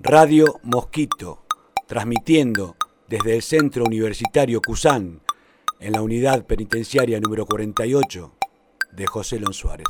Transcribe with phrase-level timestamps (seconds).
[0.00, 1.42] Radio Mosquito,
[1.88, 2.76] transmitiendo
[3.08, 5.22] desde el Centro Universitario Cusán,
[5.80, 8.32] en la unidad penitenciaria número 48
[8.92, 9.88] de José Lon Suárez.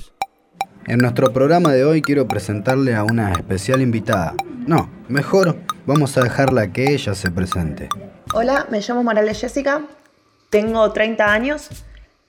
[0.87, 4.35] En nuestro programa de hoy quiero presentarle a una especial invitada.
[4.67, 7.90] No, mejor vamos a dejarla que ella se presente.
[8.32, 9.82] Hola, me llamo Morales Jessica,
[10.48, 11.68] tengo 30 años,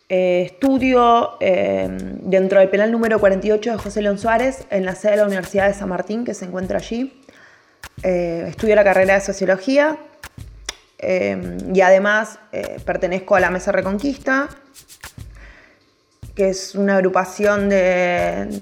[0.09, 1.88] eh, estudio eh,
[2.23, 5.68] dentro del penal número 48 de José León Suárez en la sede de la Universidad
[5.68, 7.19] de San Martín que se encuentra allí.
[8.04, 9.98] Eh, estudio la carrera de Sociología
[11.02, 12.40] y además
[12.86, 14.50] pertenezco a la Mesa Reconquista,
[16.36, 18.60] que es una agrupación de,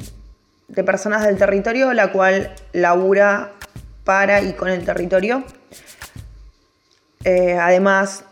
[0.67, 3.53] de personas del territorio la cual labura
[4.03, 5.43] para y con el territorio.
[7.25, 8.23] además,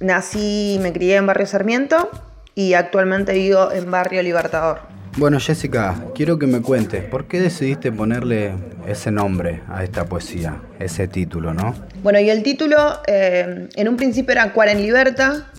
[0.00, 2.10] nací y me crié en Barrio Sarmiento
[2.54, 4.93] y actualmente vivo en Barrio Libertador.
[5.16, 8.56] Bueno, Jessica, quiero que me cuentes, ¿por qué decidiste ponerle
[8.88, 11.72] ese nombre a esta poesía, ese título, no?
[12.02, 15.52] Bueno, y el título eh, en un principio era Cuaren Liberta,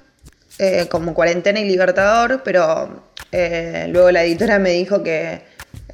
[0.59, 5.41] eh, como cuarentena y libertador, pero eh, luego la editora me dijo que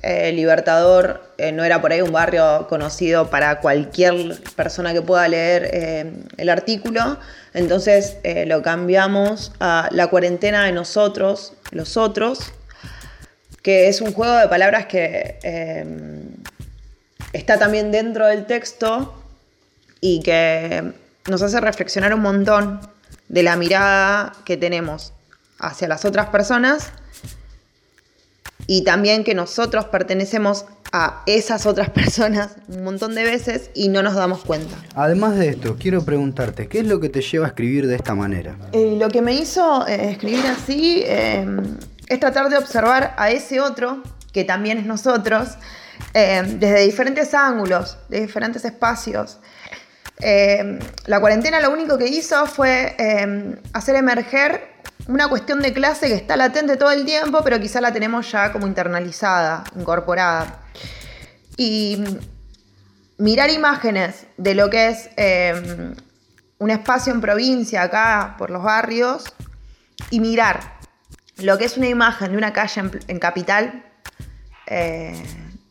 [0.03, 1.22] Libertador
[1.53, 7.20] no era por ahí un barrio conocido para cualquier persona que pueda leer el artículo,
[7.53, 12.52] entonces lo cambiamos a la cuarentena de nosotros, los otros,
[13.62, 15.86] que es un juego de palabras que eh,
[17.34, 19.14] está también dentro del texto
[20.00, 20.94] y que
[21.30, 22.81] nos hace reflexionar un montón
[23.30, 25.14] de la mirada que tenemos
[25.59, 26.92] hacia las otras personas
[28.68, 34.03] y también que nosotros pertenecemos a esas otras personas un montón de veces y no
[34.03, 34.75] nos damos cuenta.
[34.96, 38.16] Además de esto, quiero preguntarte, ¿qué es lo que te lleva a escribir de esta
[38.16, 38.58] manera?
[38.73, 41.46] Eh, lo que me hizo eh, escribir así eh,
[42.12, 45.58] es tratar de observar a ese otro, que también es nosotros,
[46.14, 49.40] desde diferentes ángulos, de diferentes espacios.
[51.06, 52.95] la cuarentena lo único que hizo fue
[53.73, 54.70] hacer emerger
[55.08, 58.52] una cuestión de clase que está latente todo el tiempo, pero quizá la tenemos ya
[58.52, 60.59] como internalizada, incorporada.
[61.58, 62.03] Y
[63.18, 65.09] mirar imágenes de lo que es
[66.58, 69.24] un espacio en provincia, acá por los barrios,
[70.09, 70.81] y mirar
[71.44, 73.84] lo que es una imagen de una calle en, capital,
[74.68, 75.13] eh,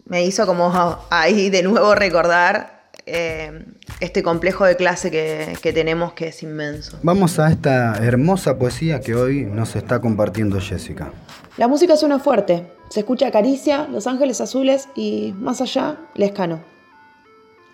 [0.06, 0.72] me hizo como
[1.10, 3.64] ahí de nuevo recordar eh,
[4.00, 6.98] este complejo de clase que, que, tenemos que es inmenso.
[7.02, 11.12] Vamos a esta hermosa poesía que hoy nos está compartiendo Jessica.
[11.56, 16.60] La música suena fuerte, se escucha Caricia, Los Ángeles Azules y más allá, Lescano.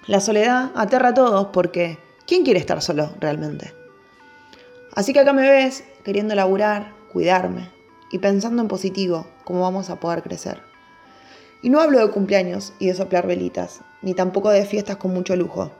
[0.06, 3.72] La soledad aterra a todos porque ¿quién quiere estar solo realmente?
[4.94, 7.75] Así que acá me ves queriendo laburar, cuidarme
[8.10, 10.60] y pensando en positivo, cómo vamos a poder crecer.
[11.62, 15.36] Y no hablo de cumpleaños y de soplar velitas, ni tampoco de fiestas con mucho
[15.36, 15.70] lujo,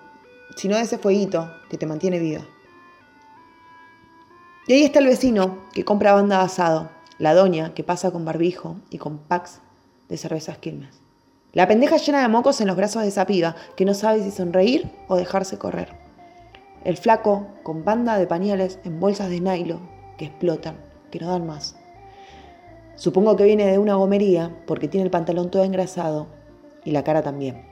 [0.57, 2.45] sino de ese fueguito que te mantiene viva.
[4.67, 8.25] Y ahí está el vecino que compra banda de asado, la doña que pasa con
[8.25, 9.61] barbijo y con packs
[10.09, 11.01] de cervezas Quilmes.
[11.53, 14.31] La pendeja llena de mocos en los brazos de esa piba que no sabe si
[14.31, 15.95] sonreír o dejarse correr.
[16.85, 19.89] El flaco con banda de pañales en bolsas de nylon
[20.19, 20.77] que explotan,
[21.11, 21.77] que no dan más.
[22.97, 26.27] Supongo que viene de una gomería porque tiene el pantalón todo engrasado
[26.85, 27.63] y la cara también.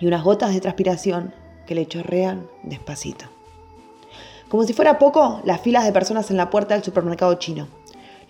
[0.00, 1.34] Y unas gotas de transpiración
[1.66, 3.26] que le chorrean despacito.
[4.48, 7.68] Como si fuera poco, las filas de personas en la puerta del supermercado chino.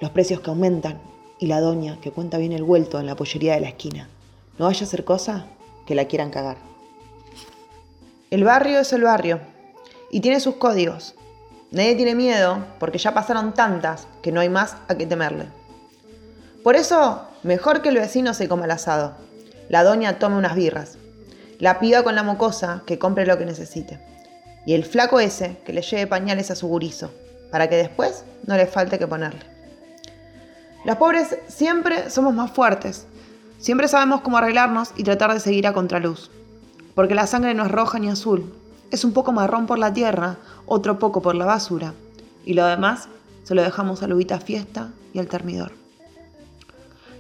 [0.01, 0.99] Los precios que aumentan
[1.39, 4.09] y la doña que cuenta bien el vuelto en la pollería de la esquina.
[4.59, 5.47] No vaya a ser cosa
[5.87, 6.57] que la quieran cagar.
[8.31, 9.41] El barrio es el barrio
[10.11, 11.15] y tiene sus códigos.
[11.71, 15.47] Nadie tiene miedo porque ya pasaron tantas que no hay más a qué temerle.
[16.65, 19.13] Por eso, mejor que el vecino se coma el asado.
[19.69, 20.97] La doña tome unas birras.
[21.59, 24.01] La piba con la mocosa que compre lo que necesite.
[24.65, 27.11] Y el flaco ese que le lleve pañales a su gurizo,
[27.51, 29.43] para que después no le falte que ponerle.
[30.87, 33.07] Los pobres siempre somos más fuertes.
[33.59, 36.31] Siempre sabemos cómo arreglarnos y tratar de seguir a contraluz.
[36.95, 38.55] Porque la sangre no es roja ni azul.
[38.91, 41.93] Es un poco marrón por la tierra, otro poco por la basura.
[42.47, 43.09] Y lo demás
[43.43, 45.84] se lo dejamos a Lubita Fiesta y al termidor.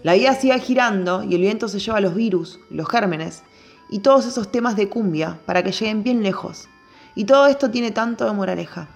[0.04, 3.42] La vida sigue girando y el viento se lleva los virus, los gérmenes
[3.88, 6.68] y todos esos temas de cumbia para que lleguen bien lejos.
[7.14, 8.86] Y todo esto tiene tanto de moraleja.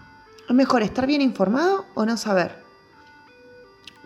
[0.47, 2.63] ¿Es mejor estar bien informado o no saber?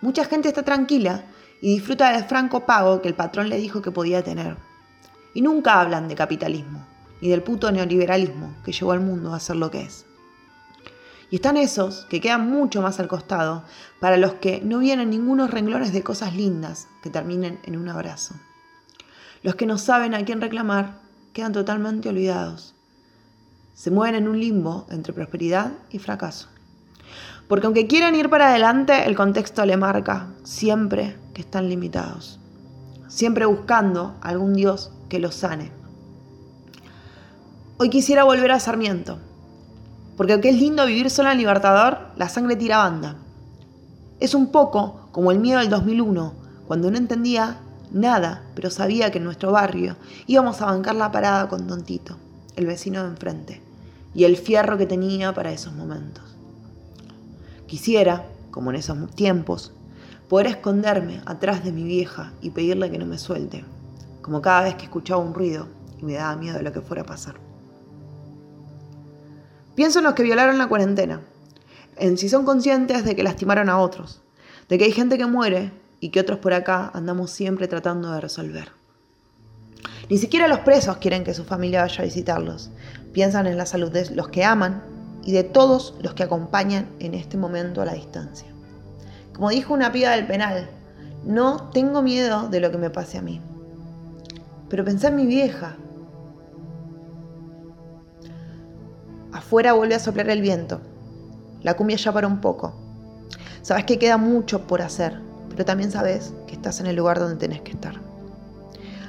[0.01, 1.25] Mucha gente está tranquila
[1.61, 4.57] y disfruta del franco pago que el patrón le dijo que podía tener.
[5.35, 6.87] Y nunca hablan de capitalismo,
[7.21, 10.07] ni del puto neoliberalismo que llevó al mundo a ser lo que es.
[11.33, 13.65] Y están esos que quedan mucho más al costado,
[14.01, 18.35] para los que no vienen ningunos renglones de cosas lindas que terminen en un abrazo.
[19.43, 20.99] Los que no saben a quién reclamar
[21.33, 22.75] quedan totalmente olvidados.
[23.73, 26.49] Se mueven en un limbo entre prosperidad y fracaso.
[27.49, 32.41] Porque aunque quieran ir para adelante, el contexto le marca siempre que están limitados.
[33.09, 35.73] Siempre buscando algún Dios que los sane.
[37.79, 39.19] Hoy quisiera volver a Sarmiento.
[40.23, 43.17] Porque aunque es lindo vivir solo en Libertador, la sangre tira banda.
[44.21, 46.33] Es un poco como el miedo del 2001,
[46.69, 47.59] cuando no entendía
[47.91, 49.97] nada, pero sabía que en nuestro barrio
[50.29, 52.19] íbamos a bancar la parada con Tontito,
[52.55, 53.63] el vecino de enfrente,
[54.15, 56.23] y el fierro que tenía para esos momentos.
[57.67, 59.73] Quisiera, como en esos tiempos,
[60.29, 63.65] poder esconderme atrás de mi vieja y pedirle que no me suelte,
[64.21, 65.67] como cada vez que escuchaba un ruido
[66.01, 67.52] y me daba miedo de lo que fuera a pasar.
[69.75, 71.21] Pienso en los que violaron la cuarentena,
[71.97, 74.21] en si son conscientes de que lastimaron a otros,
[74.69, 78.21] de que hay gente que muere y que otros por acá andamos siempre tratando de
[78.21, 78.73] resolver.
[80.11, 82.71] Ni siquiera los presos quieren que su familia vaya a visitarlos.
[83.13, 84.83] Piensan en la salud de los que aman
[85.25, 88.49] y de todos los que acompañan en este momento a la distancia.
[89.33, 90.69] Como dijo una piba del penal,
[91.25, 93.41] no tengo miedo de lo que me pase a mí.
[94.69, 95.77] Pero pensé en mi vieja.
[99.33, 100.81] Afuera vuelve a soplar el viento.
[101.63, 102.75] La cumbia ya para un poco.
[103.63, 107.37] Sabes que queda mucho por hacer, pero también sabes que estás en el lugar donde
[107.37, 107.95] tenés que estar.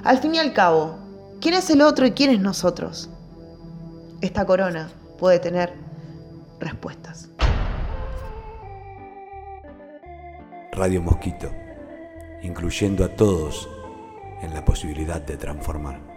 [0.04, 0.98] Al fin y al cabo,
[1.42, 3.10] ¿quién es el otro y quién es nosotros?
[4.22, 5.74] Esta corona puede tener
[6.60, 7.30] respuestas.
[10.72, 11.52] Radio Mosquito,
[12.42, 13.70] incluyendo a todos
[14.42, 16.13] en la posibilidad de transformar.